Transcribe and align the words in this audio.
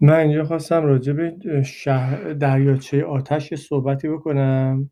من 0.00 0.14
اینجا 0.14 0.44
خواستم 0.44 0.82
راجع 0.82 1.12
به 1.12 1.62
شهر 1.62 2.32
دریاچه 2.32 3.04
آتش 3.04 3.54
صحبتی 3.54 4.08
بکنم. 4.08 4.90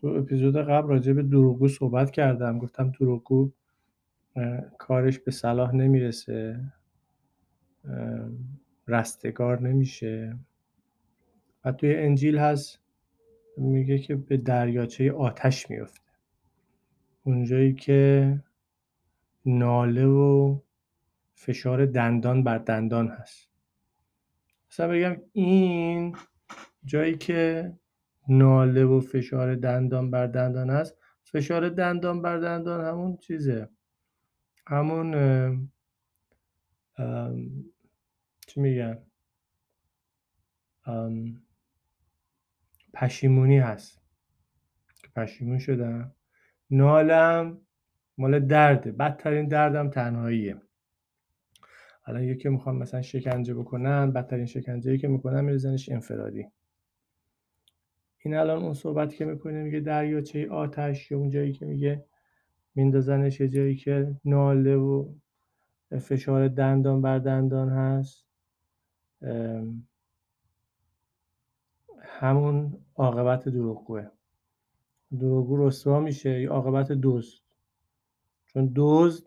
تو 0.00 0.06
اپیزود 0.06 0.56
قبل 0.56 0.88
راجع 0.88 1.12
به 1.12 1.22
دروغگو 1.22 1.68
صحبت 1.68 2.10
کردم. 2.10 2.58
گفتم 2.58 2.92
دروغگو 3.00 3.52
کارش 4.78 5.18
به 5.18 5.30
صلاح 5.30 5.74
نمی‌رسه. 5.74 6.60
رستگار 8.88 9.60
نمیشه. 9.60 10.38
و 11.64 11.72
توی 11.72 11.96
انجیل 11.96 12.38
هست 12.38 12.80
میگه 13.56 13.98
که 13.98 14.16
به 14.16 14.36
دریاچه 14.36 15.12
آتش 15.12 15.70
میفته. 15.70 16.10
اونجایی 17.24 17.74
که 17.74 18.40
ناله 19.46 20.06
و 20.06 20.58
فشار 21.34 21.86
دندان 21.86 22.44
بر 22.44 22.58
دندان 22.58 23.08
هست. 23.08 23.55
مثلا 24.76 24.88
بگم 24.88 25.16
این 25.32 26.16
جایی 26.84 27.16
که 27.16 27.72
ناله 28.28 28.84
و 28.84 29.00
فشار 29.00 29.54
دندان 29.54 30.10
بر 30.10 30.26
دندان 30.26 30.70
هست 30.70 30.96
فشار 31.22 31.68
دندان 31.68 32.22
بر 32.22 32.38
دندان 32.38 32.84
همون 32.84 33.16
چیزه. 33.16 33.68
همون 34.66 35.70
چی 38.46 38.60
میگن؟ 38.60 38.98
پشیمونی 42.94 43.58
هست. 43.58 44.02
پشیمون 45.16 45.58
شدم. 45.58 46.14
نالم 46.70 47.60
مال 48.18 48.40
درده. 48.40 48.92
بدترین 48.92 49.48
دردم 49.48 49.90
تنهاییه. 49.90 50.65
الان 52.06 52.24
یکی 52.24 52.48
می‌خوام 52.48 52.76
مثلا 52.76 53.02
شکنجه 53.02 53.54
بکنن 53.54 54.12
بدترین 54.12 54.46
شکنجه 54.46 54.98
که 54.98 55.08
می‌کنن 55.08 55.44
میرزنش 55.44 55.88
انفرادی. 55.88 56.46
این 58.18 58.34
الان 58.34 58.62
اون 58.62 58.74
صحبتی 58.74 59.16
که 59.16 59.24
می‌کنه 59.24 59.62
میگه 59.62 59.80
دریاچه 59.80 60.48
آتش 60.50 61.10
یا 61.10 61.18
اون 61.18 61.30
جایی 61.30 61.52
که 61.52 61.66
میگه 61.66 62.04
میندازنش 62.74 63.40
یه 63.40 63.48
جایی 63.48 63.76
که 63.76 64.16
ناله 64.24 64.76
و 64.76 65.08
فشار 65.98 66.48
دندان 66.48 67.02
بر 67.02 67.18
دندان 67.18 67.68
هست. 67.68 68.26
همون 72.00 72.78
عاقبت 72.96 73.48
دروغگوه. 73.48 74.06
دروغگو 75.18 75.66
رسوا 75.66 76.00
میشه 76.00 76.40
یا 76.40 76.52
عاقبت 76.52 76.92
دزد. 77.02 77.38
چون 78.46 78.72
دزد 78.76 79.26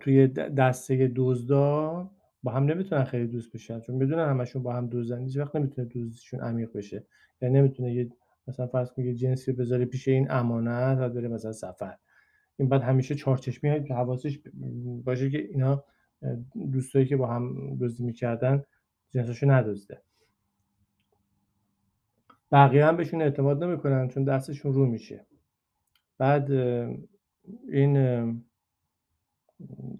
توی 0.00 0.26
دسته 0.28 1.12
دزدا 1.16 2.10
با 2.42 2.52
هم 2.52 2.64
نمی‌تونن 2.64 3.04
خیلی 3.04 3.26
دوست 3.26 3.52
بشن. 3.52 3.80
چون 3.80 3.98
بدونن 3.98 4.28
همشون 4.28 4.62
با 4.62 4.72
هم 4.72 4.88
دزدن 4.92 5.18
هیچ 5.18 5.36
وقت 5.36 5.56
نمی‌تونه 5.56 5.88
دوستشون 5.88 6.40
عمیق 6.40 6.72
بشه. 6.72 7.04
یعنی 7.42 7.58
نمی‌تونه 7.58 7.94
یه 7.94 8.10
مثلا 8.48 8.66
فرض 8.66 8.90
کنید 8.90 9.08
یه 9.08 9.14
جنسی 9.14 9.52
بذاره 9.52 9.84
پیش 9.84 10.08
این 10.08 10.30
امانت 10.30 10.98
و 11.00 11.08
بره 11.08 11.28
مثلا 11.28 11.52
سفر. 11.52 11.96
این 12.56 12.68
بعد 12.68 12.82
همیشه 12.82 13.14
چارچشمی 13.14 13.84
که 13.84 13.94
حواسش 13.94 14.38
باشه 15.04 15.30
که 15.30 15.38
اینا 15.38 15.84
دوستایی 16.72 17.06
که 17.06 17.16
با 17.16 17.26
هم 17.26 17.76
دزدی 17.80 18.04
می‌کردن 18.04 18.62
جنساشو 19.10 19.50
ندزده. 19.50 20.02
بقیه 22.52 22.86
هم 22.86 22.96
بهشون 22.96 23.22
اعتماد 23.22 23.64
نمی‌کنن 23.64 24.08
چون 24.08 24.24
دستشون 24.24 24.72
رو 24.72 24.86
میشه. 24.86 25.26
بعد 26.18 26.50
این 27.68 28.44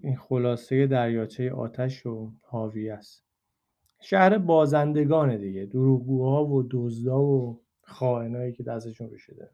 این 0.09 0.17
خلاصه 0.17 0.87
دریاچه 0.87 1.51
آتش 1.51 2.07
و 2.07 2.33
حاوی 2.43 2.91
است. 2.91 3.25
شهر 4.01 4.39
بازندگانه 4.39 5.39
دیگه 5.39 5.67
دروغگوها 5.67 6.47
و 6.47 6.69
دزدا 6.71 7.23
و 7.23 7.61
خائنایی 7.83 8.53
که 8.53 8.63
دستشون 8.63 9.11
رو 9.11 9.19
شده 9.19 9.51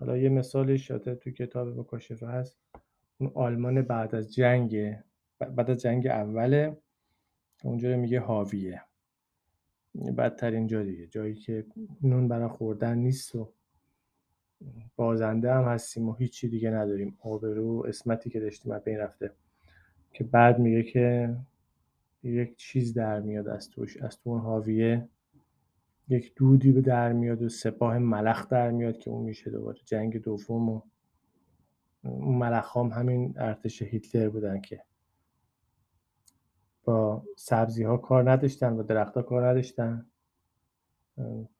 حالا 0.00 0.16
یه 0.16 0.28
مثالش 0.28 0.88
شده 0.88 1.14
تو 1.14 1.30
کتاب 1.30 1.68
مکاشفه 1.68 2.26
هست. 2.26 2.58
اون 3.18 3.32
آلمان 3.34 3.82
بعد 3.82 4.14
از 4.14 4.34
جنگ 4.34 4.96
بعد 5.38 5.70
از 5.70 5.80
جنگ 5.80 6.06
اوله 6.06 6.76
اونجا 7.64 7.96
میگه 7.96 8.20
حاویه. 8.20 8.82
بدترین 10.18 10.66
جا 10.66 10.82
دیگه 10.82 11.06
جایی 11.06 11.34
که 11.34 11.66
نون 12.02 12.28
برای 12.28 12.48
خوردن 12.48 12.98
نیست 12.98 13.34
و 13.34 13.52
بازنده 14.96 15.54
هم 15.54 15.64
هستیم 15.64 16.08
و 16.08 16.14
هیچی 16.14 16.48
دیگه 16.48 16.70
نداریم. 16.70 17.18
آبرو 17.20 17.84
اسمتی 17.88 18.30
که 18.30 18.40
داشتیم 18.40 18.72
از 18.72 18.84
بین 18.84 18.98
رفته. 18.98 19.30
که 20.12 20.24
بعد 20.24 20.58
میگه 20.58 20.82
که 20.82 21.36
یک 22.22 22.56
چیز 22.56 22.94
در 22.94 23.20
میاد 23.20 23.48
از 23.48 23.70
توش 23.70 23.96
از 23.96 24.20
تو 24.20 24.30
اون 24.30 24.40
حاویه. 24.40 25.08
یک 26.08 26.34
دودی 26.36 26.72
به 26.72 26.80
در 26.80 27.12
میاد 27.12 27.42
و 27.42 27.48
سپاه 27.48 27.98
ملخ 27.98 28.48
در 28.48 28.70
میاد 28.70 28.98
که 28.98 29.10
اون 29.10 29.24
میشه 29.24 29.50
دوباره. 29.50 29.78
جنگ 29.84 30.22
دوم 30.22 30.68
و 30.68 30.82
اون 32.02 32.38
ملخ 32.38 32.76
هم 32.76 32.86
همین 32.86 33.34
ارتش 33.36 33.82
هیتلر 33.82 34.28
بودن 34.28 34.60
که 34.60 34.82
با 36.84 37.24
سبزی 37.36 37.82
ها 37.82 37.96
کار 37.96 38.30
نداشتن 38.30 38.72
و 38.72 38.82
درخت 38.82 39.14
ها 39.14 39.22
کار 39.22 39.48
نداشتن. 39.48 40.06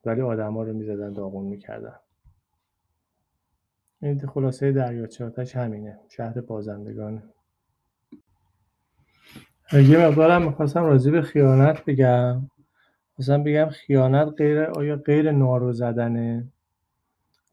ولی 0.05 0.21
آدما 0.21 0.63
رو 0.63 0.73
می‌زدن 0.73 1.13
داغون 1.13 1.45
می‌کردن. 1.45 1.95
خلاصه 4.33 4.71
دریاچه 4.71 5.25
آتش 5.25 5.55
همینه. 5.55 5.99
شهر 6.09 6.41
بازندگان. 6.41 7.23
یه 9.73 10.07
مقدارم 10.07 10.45
می‌خواستم 10.45 10.83
راضی 10.83 11.11
به 11.11 11.21
خیانت 11.21 11.85
بگم. 11.85 12.49
مثلا 13.19 13.43
بگم 13.43 13.69
خیانت 13.69 14.33
غیر 14.37 14.59
آیا 14.59 14.95
غیر 14.95 15.31
نارو 15.31 15.73
زدنه؟ 15.73 16.47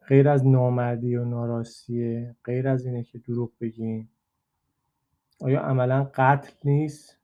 غیر 0.09 0.29
از 0.29 0.47
نامردی 0.47 1.17
و 1.17 1.25
ناراستیه؟ 1.25 2.37
غیر 2.45 2.69
از 2.69 2.87
اینه 2.87 3.03
که 3.03 3.19
دروغ 3.19 3.53
بگیم؟ 3.61 4.11
آیا 5.41 5.61
عملا 5.61 6.11
قتل 6.15 6.53
نیست؟ 6.65 7.19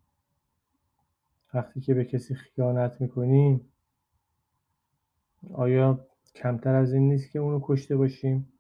وقتی 1.55 1.81
که 1.81 1.95
به 1.95 2.05
کسی 2.05 2.35
خیانت 2.35 3.01
می‌کنیم 3.01 3.73
آیا 5.53 6.07
کمتر 6.35 6.75
از 6.75 6.93
این 6.93 7.09
نیست 7.09 7.31
که 7.31 7.39
اونو 7.39 7.61
کشته 7.63 7.97
باشیم؟ 7.97 8.53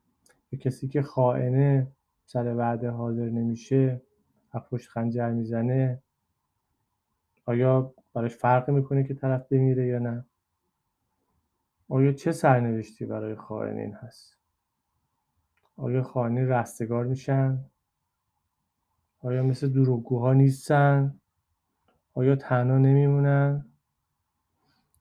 به 0.50 0.56
کسی 0.56 0.88
که 0.88 1.02
خائنه 1.02 1.92
سر 2.24 2.54
وعده 2.56 2.90
حاضر 2.90 3.28
نمیشه 3.30 4.02
و 4.54 4.60
پشت 4.60 4.88
خنجر 4.88 5.30
می‌زنه 5.30 6.02
آیا 7.46 7.94
براش 8.14 8.36
فرق 8.36 8.70
می‌کنه 8.70 9.04
که 9.04 9.14
طرف 9.14 9.46
بمیره 9.48 9.86
یا 9.86 9.98
نه؟ 9.98 10.24
آیا 11.88 12.12
چه 12.12 12.32
سرنوشتی 12.32 13.06
برای 13.06 13.34
خائنین 13.34 13.94
هست؟ 13.94 14.38
آیا 15.76 16.02
خائنین 16.02 16.48
رستگار 16.48 17.04
میشن؟ 17.04 17.64
آیا 19.20 19.42
مثل 19.42 19.68
دروغگوها 19.68 20.32
نیستن؟ 20.32 21.20
آیا 22.14 22.36
تنها 22.36 22.78
نمیمونن؟ 22.78 23.64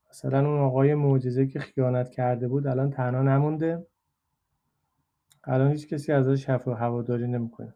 مثلا 0.10 0.40
اون 0.40 0.60
آقای 0.60 0.96
معجزه 0.96 1.48
که 1.48 1.60
خیانت 1.60 2.10
کرده 2.10 2.48
بود 2.48 2.68
الان 2.68 2.90
تنها 2.90 3.22
نمونده. 3.22 3.88
الان 5.52 5.72
هیچ 5.72 5.88
کسی 5.88 6.12
ازش 6.12 6.50
حرف 6.50 6.68
و 6.68 6.72
هواداری 6.72 7.28
نمی‌کنه. 7.28 7.74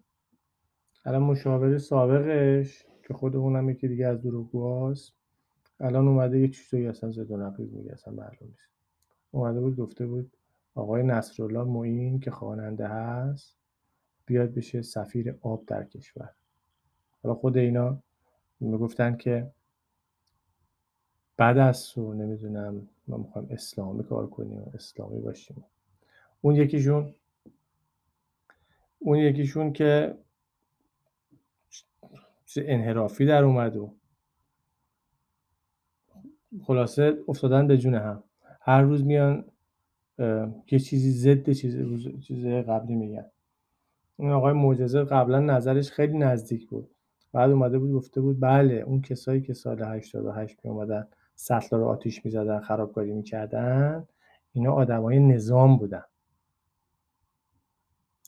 الان 1.05 1.21
مشاور 1.21 1.77
سابقش 1.77 2.85
که 3.07 3.13
خود 3.13 3.35
اونم 3.35 3.69
یکی 3.69 3.87
دیگه 3.87 4.07
از 4.07 4.21
دروغگوهاست 4.21 5.13
الان 5.79 6.07
اومده 6.07 6.39
یه 6.39 6.47
چیزایی 6.47 6.87
اصلا 6.87 7.11
زد 7.11 7.31
و 7.31 7.37
نقیض 7.37 7.73
میگه 7.73 7.91
اصلا 7.91 8.13
معلوم 8.13 8.37
نیست. 8.41 8.69
اومده 9.31 9.59
بود 9.59 9.75
گفته 9.77 10.07
بود 10.07 10.31
آقای 10.75 11.03
نصرالله 11.03 11.63
معین 11.63 12.19
که 12.19 12.31
خواننده 12.31 12.87
هست 12.87 13.57
بیاد 14.25 14.53
بشه 14.53 14.81
سفیر 14.81 15.35
آب 15.41 15.65
در 15.65 15.83
کشور. 15.83 16.29
حالا 17.23 17.35
خود 17.35 17.57
اینا 17.57 17.99
می‌گفتن 18.59 19.15
که 19.15 19.51
بعد 21.37 21.57
از 21.57 21.97
و 21.97 22.13
نمی‌دونم 22.13 22.89
ما 23.07 23.17
می‌خوایم 23.17 23.47
اسلامی 23.51 24.03
کار 24.03 24.27
کنیم 24.27 24.59
و 24.59 24.71
اسلامی 24.73 25.19
باشیم. 25.19 25.63
اون 26.41 26.55
یکیشون 26.55 27.15
اون 29.03 29.17
یکیشون 29.17 29.73
که 29.73 30.17
انحرافی 32.57 33.25
در 33.25 33.43
اومد 33.43 33.75
و 33.75 33.93
خلاصه 36.63 37.17
افتادن 37.27 37.67
به 37.67 37.77
جون 37.77 37.95
هم. 37.95 38.23
هر 38.61 38.81
روز 38.81 39.03
میان 39.03 39.45
یه 40.71 40.79
چیزی 40.79 41.11
ضد 41.11 41.51
چیز 41.51 42.07
چیز 42.21 42.45
قبلی 42.45 42.95
میگن. 42.95 43.25
این 44.17 44.29
آقای 44.29 44.53
معجزه 44.53 45.03
قبلا 45.03 45.39
نظرش 45.39 45.91
خیلی 45.91 46.17
نزدیک 46.17 46.67
بود. 46.67 46.89
بعد 47.33 47.51
اومده 47.51 47.79
بود 47.79 47.91
گفته 47.91 48.21
بود 48.21 48.39
بله 48.39 48.73
اون 48.73 49.01
کسایی 49.01 49.41
که 49.41 49.53
سال 49.53 49.83
88 49.83 50.59
می 50.63 50.71
اومدن 50.71 51.07
سطلا 51.35 51.79
رو 51.79 51.85
آتیش 51.85 52.25
می‌زدن 52.25 52.59
خرابکاری 52.59 53.13
می‌کردن 53.13 54.07
اینا 54.53 54.73
آدمای 54.73 55.19
نظام 55.19 55.77
بودن. 55.77 56.03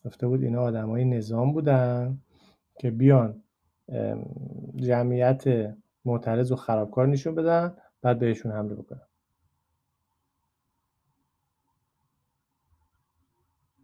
گفته 0.06 0.28
بود 0.28 0.44
اینا 0.44 0.62
آدمای 0.62 1.06
نظام 1.06 1.54
بودن 1.54 2.22
که 2.80 2.92
بیان 2.92 3.44
جمعیت 4.76 5.76
معترض 6.06 6.52
و 6.52 6.56
خرابکار 6.56 7.08
نشون 7.08 7.36
بدن 7.36 7.78
بعد 8.02 8.20
بهشون 8.20 8.52
حمله 8.52 8.76
بکنن. 8.76 9.02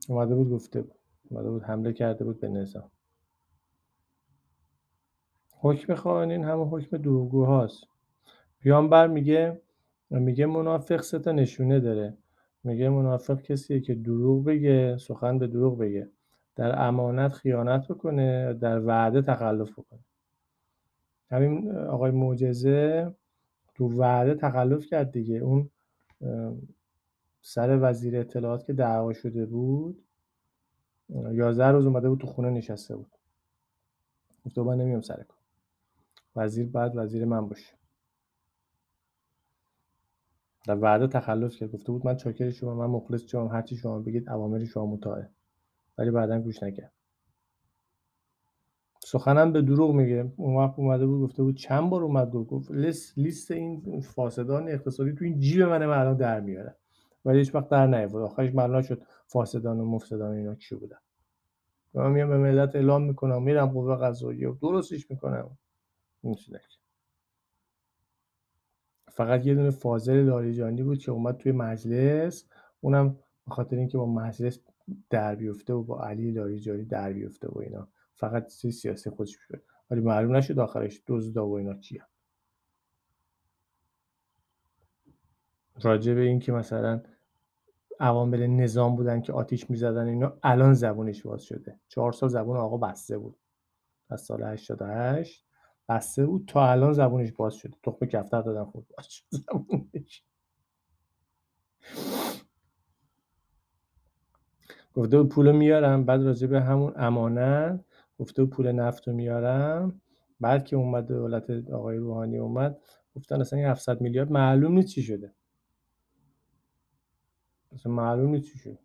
اومده 0.09 0.35
بود 0.35 0.49
گفته 0.49 0.81
بود. 0.81 0.95
اومده 1.29 1.49
بود 1.49 1.63
حمله 1.63 1.93
کرده 1.93 2.23
بود 2.25 2.39
به 2.39 2.49
نظام. 2.49 2.91
حکم 5.59 5.95
خائنین 5.95 6.43
همه 6.43 6.65
حکم 6.65 6.97
دروغگو 6.97 7.45
هاست 7.45 7.83
پیامبر 8.59 9.07
میگه 9.07 9.61
میگه 10.09 10.45
منافق 10.45 11.01
سه 11.01 11.19
تا 11.19 11.31
نشونه 11.31 11.79
داره. 11.79 12.17
میگه 12.63 12.89
منافق 12.89 13.41
کسیه 13.41 13.79
که 13.79 13.95
دروغ 13.95 14.45
بگه 14.45 14.97
سخن 14.97 15.39
به 15.39 15.47
دروغ 15.47 15.77
بگه. 15.77 16.09
در 16.55 16.87
امانت 16.87 17.33
خیانت 17.33 17.87
بکنه 17.87 18.53
در 18.53 18.85
وعده 18.85 19.21
تخلف 19.21 19.71
بکنه. 19.71 19.99
همین 21.31 21.71
آقای 21.71 22.11
معجزه 22.11 23.13
تو 23.75 23.89
وعده 23.89 24.35
تخلف 24.35 24.85
کرد 24.85 25.11
دیگه. 25.11 25.35
اون 25.35 25.69
سر 27.41 27.79
وزیر 27.81 28.17
اطلاعات 28.19 28.65
که 28.65 28.73
دعوا 28.73 29.13
شده 29.13 29.45
بود 29.45 30.03
یازده 31.09 31.67
روز 31.67 31.85
اومده 31.85 32.09
بود 32.09 32.19
تو 32.19 32.27
خونه 32.27 32.49
نشسته 32.49 32.95
بود. 32.95 33.11
گفته 34.45 34.61
من 34.61 34.77
نمیام 34.77 35.01
سر 35.01 35.15
کار. 35.15 35.37
وزیر 36.35 36.67
بعد 36.67 36.91
وزیر 36.95 37.25
من 37.25 37.47
باشه. 37.47 37.80
در 40.65 40.75
وعده 40.75 41.07
تخلف 41.07 41.55
کرد. 41.55 41.71
گفته 41.71 41.91
بود 41.91 42.05
من 42.05 42.15
چاکر 42.15 42.49
شما 42.49 42.75
من 42.75 42.85
مخلص 42.85 43.23
شما 43.23 43.47
هرچی 43.47 43.75
شما 43.77 43.99
بگید 43.99 44.29
اوامر 44.29 44.65
شما 44.65 44.85
مطاعه. 44.85 45.29
ولی 45.97 46.11
بعدا 46.11 46.39
گوش 46.39 46.63
نکرد. 46.63 46.91
سخنم 49.03 49.53
به 49.53 49.61
دروغ 49.61 49.91
میگه. 49.95 50.33
اون 50.37 50.55
وقت 50.55 50.79
اومده 50.79 51.05
بود 51.05 51.21
گفته 51.21 51.43
بود 51.43 51.55
چند 51.55 51.89
بار 51.89 52.03
اومد 52.03 52.31
گفت 52.31 52.71
لیست, 52.71 53.17
لیست 53.17 53.51
این 53.51 54.01
فاسدان 54.01 54.69
اقتصادی 54.69 55.13
تو 55.13 55.25
این 55.25 55.39
جیب 55.39 55.61
منه 55.61 55.87
من 55.87 55.97
الان 55.97 56.17
در 56.17 56.39
میاره 56.39 56.75
ولی 57.25 57.37
هیچ 57.37 57.55
وقت 57.55 57.69
در 57.69 57.87
نیاورد. 57.87 58.23
آخرش 58.23 58.53
معلوم 58.53 58.81
شد 58.81 59.01
فاسدان 59.27 59.79
و 59.79 59.85
مفسدان 59.85 60.35
اینا 60.35 60.55
کی 60.55 60.75
بودن. 60.75 60.97
من 61.93 62.11
میام 62.11 62.29
به 62.29 62.37
ملت 62.37 62.75
اعلام 62.75 63.03
می‌کنم 63.03 63.43
میرم 63.43 63.67
قوه 63.67 63.95
قضاییه. 63.95 64.53
درستش 64.61 65.11
می‌کنم. 65.11 65.57
فقط 69.11 69.45
یه 69.45 69.55
دونه 69.55 69.69
فاضل 69.69 70.13
لاریجانی 70.13 70.83
بود 70.83 70.99
که 70.99 71.11
اومد 71.11 71.37
توی 71.37 71.51
مجلس. 71.51 72.45
اونم 72.81 73.09
به 73.47 73.51
خاطر 73.51 73.75
اینکه 73.75 73.97
با 73.97 74.05
مجلس 74.05 74.59
در 75.09 75.35
بیفته 75.35 75.73
و 75.73 75.83
با 75.83 76.03
علی 76.03 76.31
لاریجانی 76.31 76.85
در 76.85 77.13
بیفته 77.13 77.47
و 77.47 77.59
اینا. 77.59 77.87
فقط 78.13 78.49
سیاسی 78.49 79.09
خودش 79.09 79.37
شد. 79.47 79.61
ولی 79.91 80.01
معلوم 80.01 80.35
نشد 80.35 80.59
آخرش 80.59 81.01
دزدا 81.07 81.47
و 81.47 81.57
اینا 81.57 81.73
کیه 81.73 82.03
راجع 85.81 86.13
به 86.13 86.21
اینکه 86.21 86.51
مثلا 86.51 87.01
عوامل 87.99 88.47
نظام 88.47 88.95
بودن 88.95 89.21
که 89.21 89.33
آتیش 89.33 89.69
می‌زدن 89.69 90.07
اینا 90.07 90.37
الان 90.43 90.73
زبونش 90.73 91.21
باز 91.21 91.43
شده. 91.43 91.79
چهار 91.87 92.11
سال 92.11 92.29
زبون 92.29 92.57
آقا 92.57 92.77
بسته 92.77 93.17
بود. 93.17 93.37
از 94.09 94.21
سال 94.21 94.43
88 94.43 95.45
بسته 95.95 96.25
بود. 96.25 96.45
تا 96.47 96.71
الان 96.71 96.93
زبونش 96.93 97.31
باز 97.31 97.53
شده. 97.53 97.77
تخم 97.83 98.05
کفتر 98.05 98.41
دادن 98.41 98.63
خود 98.63 98.87
باز 98.97 99.07
شد 99.07 99.25
زبونش. 99.29 100.23
گفته 104.93 105.17
بود 105.17 105.29
پول 105.29 105.51
میارم. 105.51 106.05
بعد 106.05 106.21
راجع 106.23 106.47
به 106.47 106.61
همون 106.61 106.93
امانت. 106.95 107.85
گفته 108.19 108.43
بود 108.43 108.53
پول 108.53 108.71
نفت 108.71 109.07
رو 109.07 109.13
میارم. 109.13 110.01
بعد 110.39 110.65
که 110.65 110.75
اومد 110.75 111.07
دولت 111.07 111.49
آقای 111.49 111.97
روحانی 111.97 112.37
اومد 112.37 112.81
گفتن 113.15 113.41
اصلا 113.41 113.59
این 113.59 113.67
700 113.67 114.01
میلیارد 114.01 114.31
معلوم 114.31 114.71
نیست 114.71 114.87
چی 114.87 115.03
شده. 115.03 115.33
اصلا 117.71 117.91
معلوم 117.91 118.31
نیست 118.31 118.51
چی 118.51 118.59
شده. 118.59 118.79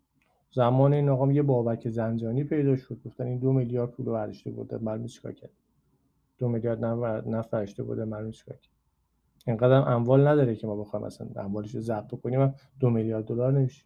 زمان 0.51 0.93
این 0.93 1.09
آقا 1.09 1.31
یه 1.31 1.41
بابک 1.41 1.89
زنجانی 1.89 2.43
پیدا 2.43 2.75
شد. 2.75 2.99
گفتن 3.05 3.23
این 3.23 3.39
دو 3.39 3.53
میلیارد 3.53 3.91
پول 3.91 4.05
رو 4.05 4.33
بوده 4.55 4.77
معلوم 4.77 5.07
چیکار 5.07 5.31
کرد؟ 5.31 5.66
دو 6.37 6.47
میلیارد 6.47 6.85
نفت 6.85 7.49
برداشته 7.49 7.83
بوده 7.83 8.05
معلوم 8.05 8.31
چیکار 8.31 8.57
اینقدر 9.47 9.73
اموال 9.73 10.27
نداره 10.27 10.55
که 10.55 10.67
ما 10.67 10.75
بخوایم 10.75 11.05
مثلا 11.05 11.27
اموالش 11.43 11.75
رو 11.75 11.81
ضبط 11.81 12.21
کنیم 12.21 12.53
دو 12.79 12.89
میلیارد 12.89 13.25
دلار 13.25 13.53
نمیشه. 13.53 13.85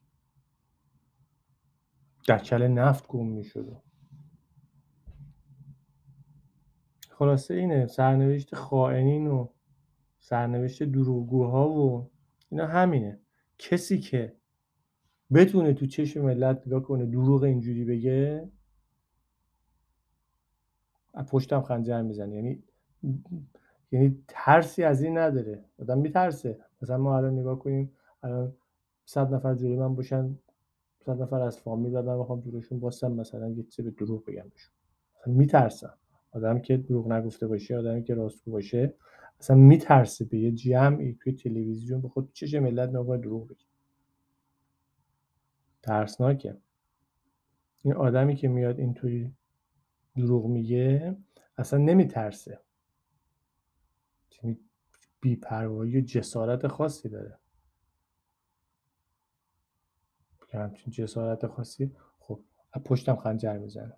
در 2.28 2.38
کل 2.38 2.68
نفت 2.68 3.08
گم 3.08 3.28
می‌شد. 3.28 3.82
خلاصه 7.10 7.54
اینه 7.54 7.88
سرنوشت 7.88 8.56
خائنین 8.56 9.28
و 9.28 9.48
سرنوشت 10.20 10.84
دروغگوها 10.84 11.70
و 11.70 12.10
اینا 12.50 12.68
همینه. 12.68 13.20
کسی 13.58 14.00
که 14.00 14.36
بتونه 15.34 15.74
تو 15.74 15.86
چشم 15.86 16.22
ملت 16.22 16.68
نگاه 16.68 16.82
کنه 16.82 17.06
دروغ 17.06 17.44
اینجوری 17.44 17.86
بگه 17.86 18.50
پشتم 21.14 21.62
خنجر 21.62 22.02
می‌زنه. 22.02 22.36
یعنی 22.36 22.64
یعنی 23.92 24.24
ترسی 24.28 24.84
از 24.84 25.02
این 25.02 25.18
نداره. 25.18 25.66
آدم 25.80 25.98
میترسه. 25.98 26.60
مثلا 26.82 26.98
ما 26.98 27.18
الان 27.18 27.40
نگاه 27.40 27.60
کنیم 27.60 27.92
الان 28.24 28.54
صد 29.06 29.34
نفر 29.34 29.56
جلوی 29.56 29.76
من 29.76 29.96
باشن 29.96 30.38
صد 31.06 31.22
نفر 31.22 31.42
از 31.42 31.60
فامیل 31.60 31.96
و 31.96 32.02
من 32.02 32.20
بخوام 32.20 32.42
جلوشون 32.42 32.80
باسم 32.80 33.12
مثلا 33.12 33.50
یه 33.50 33.64
چیزی 33.64 33.90
به 33.90 34.06
دروغ 34.06 34.26
بگم 34.26 34.50
بهشون. 34.50 34.74
مثلا 35.22 35.34
میترسم. 35.34 35.94
آدم 36.32 36.60
که 36.60 36.78
دروغ 36.78 37.12
نگفته 37.12 37.48
باشه 37.48 37.78
آدمی 37.78 38.04
که 38.04 38.14
راستگو 38.14 38.52
باشه 38.52 38.94
اصلا 39.40 39.56
میترسه 39.56 40.26
به 40.26 40.40
یه 40.40 40.52
جمعی 40.52 41.18
توی 41.20 41.34
تلویزیون 41.34 42.02
به 42.02 42.10
خود 42.10 42.30
چش 42.34 42.54
ملت 42.54 42.90
نگاه 42.90 43.18
دروغ 43.18 43.48
بگه. 43.48 43.66
ترسناکه. 45.82 46.58
این 47.84 47.94
آدمی 47.94 48.36
که 48.36 48.48
میاد 48.48 48.80
اینطوری 48.80 49.34
دروغ 50.16 50.46
میگه 50.46 51.18
اصلا 51.58 51.80
نمیترسه. 51.80 52.60
یعنی 54.44 54.60
بیپروایی 55.22 55.98
و 55.98 56.02
جسارت 56.02 56.68
خاصی 56.68 57.10
داره. 57.10 57.38
همچین 60.54 60.94
جسارت 60.94 61.48
خاصی 61.48 61.92
خب 62.20 62.40
پشتم 62.86 63.16
خنجر 63.16 63.58
می‌زنه. 63.58 63.94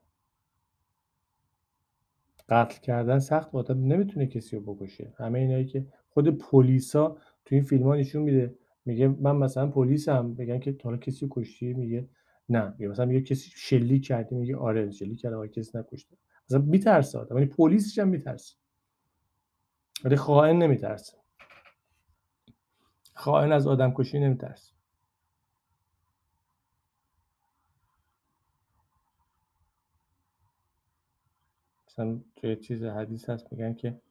قتل 2.50 2.81
کردن 2.81 3.19
سخت 3.19 3.51
بود. 3.51 3.71
نمی‌تونه 3.71 4.27
کسی 4.27 4.56
رو 4.56 4.75
بکشه. 4.75 5.13
همه 5.18 5.39
اینایی 5.39 5.65
که 5.65 5.88
خود 6.10 6.38
پلیسا 6.38 7.17
تو 7.46 7.55
این 7.55 7.63
فیلم 7.63 7.84
ها 7.84 7.96
نشون 7.96 8.22
میده. 8.22 8.55
میگه 8.86 9.08
من 9.08 9.36
مثلا 9.36 9.67
پلیسم. 9.67 10.25
میگن 10.25 10.60
که 10.60 10.77
حالا 10.84 10.98
کسی 10.98 11.27
کشتی؟ 11.32 11.74
میگه 11.74 12.10
نه 12.50 12.69
میگه 12.69 12.88
مثلا 12.88 13.05
میگه 13.05 13.21
کسی 13.21 13.51
شلی 13.55 14.00
کردی 14.00 14.35
میگه 14.35 14.57
آره 14.57 14.91
شلی 14.91 15.15
کرده 15.15 15.35
ولی 15.35 15.50
کسی 15.50 15.77
نکشته. 15.77 16.17
مثلا 16.45 16.59
میترسه 16.59 17.19
آدم 17.19 17.38
یعنی 17.38 17.50
پلیسش 17.50 18.00
هم 18.00 18.07
میترسه. 18.07 18.55
ولی 20.03 20.15
خائن 20.15 20.57
نمیترسه. 20.57 21.17
خائن 23.13 23.51
از 23.51 23.67
آدم 23.67 23.93
کشی 23.93 24.19
نمیترسه. 24.19 24.73
مثلا 31.88 32.19
توی 32.35 32.55
چیز 32.55 32.83
حدیث 32.83 33.29
هست 33.29 33.53
میگن 33.53 33.73
که 33.73 34.01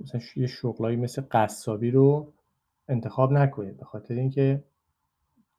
مثلا 0.00 0.20
یه 0.36 0.46
شغلایی 0.46 0.96
مثل 0.96 1.22
قصابی 1.30 1.90
رو 1.90 2.32
انتخاب 2.88 3.32
نکنید 3.32 3.76
به 3.76 3.84
خاطر 3.84 4.14
اینکه 4.14 4.64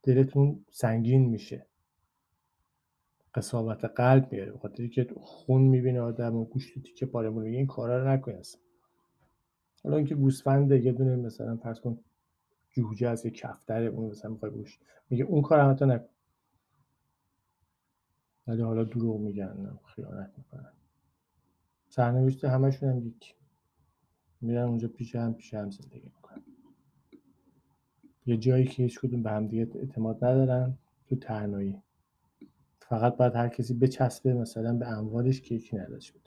دلتون 0.03 0.65
سنگین 0.71 1.25
میشه. 1.25 1.68
قصابت 3.39 3.85
قلب 3.85 4.31
میاره 4.31 4.51
به 4.51 4.57
خاطر 4.57 4.83
اینکه 4.83 5.07
خون 5.17 5.61
می‌بینه 5.61 6.01
آدم 6.01 6.35
و 6.35 6.45
گوشت 6.45 6.79
تیکه 6.83 7.05
پاره 7.05 7.29
میگه 7.29 7.57
این 7.57 7.67
کارا 7.67 8.03
رو 8.03 8.09
نکنید 8.09 8.47
حالا 9.83 9.97
اینکه 9.97 10.15
گوسفند 10.15 10.71
یه 10.71 10.91
دونه 10.91 11.15
مثلا 11.15 11.57
فرض 11.57 11.79
کن 11.79 11.99
جوجه 12.69 13.09
از 13.09 13.25
یه 13.25 13.31
کفتر 13.31 13.83
اون 13.83 14.11
مثلا 14.11 14.31
می‌خوای 14.31 14.51
بوش 14.51 14.79
میگه 15.09 15.23
اون 15.23 15.41
کار 15.41 15.59
هم 15.59 15.91
نکن. 15.91 16.09
ولی 18.47 18.61
حالا 18.61 18.83
دروغ 18.83 19.19
میگن 19.19 19.79
خیانت 19.85 20.31
می‌کنن. 20.37 20.73
سرنوشت 21.89 22.45
همشون 22.45 22.89
هم 22.89 23.07
یکی 23.07 23.33
میرن 24.41 24.63
اونجا 24.63 24.87
پیش 24.87 25.15
هم 25.15 25.33
پیش 25.33 25.53
هم 25.53 25.69
زندگی 25.69 26.11
می‌کنن. 26.15 26.43
یه 28.25 28.37
جایی 28.37 28.65
که 28.65 28.83
هیچ 28.83 28.99
کدوم 28.99 29.23
به 29.23 29.31
همدیگه 29.31 29.67
اعتماد 29.75 30.25
ندارن 30.25 30.77
تو 31.07 31.15
تنهایی. 31.15 31.81
فقط 32.89 33.17
باید 33.17 33.35
هر 33.35 33.49
کسی 33.49 33.73
بچسبه 33.73 34.33
مثلا 34.33 34.73
به 34.73 34.87
اموالش 34.87 35.41
که 35.41 35.55
یکی 35.55 35.77
نداشته 35.77 36.19